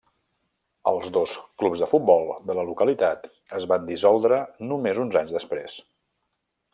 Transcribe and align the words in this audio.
Els 0.91 1.09
dos 1.17 1.35
clubs 1.63 1.83
de 1.83 1.89
futbol 1.91 2.25
de 2.49 2.55
la 2.61 2.65
localitat 2.71 3.29
es 3.61 3.69
van 3.73 3.85
dissoldre 3.93 4.41
només 4.73 5.03
uns 5.07 5.19
anys 5.23 5.37
després. 5.39 5.77